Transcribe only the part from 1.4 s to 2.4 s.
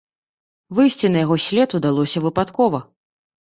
след удалося